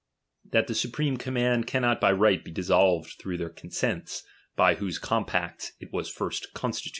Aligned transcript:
That 0.49 0.65
the 0.65 0.73
supreme 0.73 1.17
command 1.17 1.67
cannot 1.67 2.01
by 2.01 2.11
right 2.13 2.43
be 2.43 2.49
dissolved 2.49 3.17
through 3.19 3.37
their 3.37 3.51
consents, 3.51 4.23
by 4.55 4.73
whose 4.73 4.97
compacts 4.97 5.73
it 5.79 5.93
was 5.93 6.11
lirst 6.15 6.53
constituted. 6.55 6.89